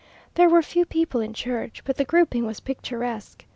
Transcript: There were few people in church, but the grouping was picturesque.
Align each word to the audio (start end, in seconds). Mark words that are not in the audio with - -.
There 0.33 0.49
were 0.49 0.63
few 0.63 0.83
people 0.87 1.21
in 1.21 1.35
church, 1.35 1.83
but 1.85 1.97
the 1.97 2.05
grouping 2.05 2.43
was 2.43 2.59
picturesque. 2.59 3.45